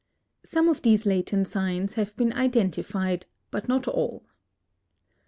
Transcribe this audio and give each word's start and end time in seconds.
Some 0.43 0.67
of 0.67 0.81
these 0.81 1.05
latent 1.05 1.47
signs 1.47 1.93
have 1.93 2.15
been 2.15 2.33
identified, 2.33 3.27
but 3.51 3.67
not 3.67 3.87
all. 3.87 4.25